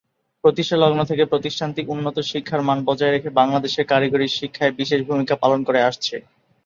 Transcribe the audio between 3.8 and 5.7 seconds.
কারিগরী শিক্ষায় বিশেষ ভূমিকা পালন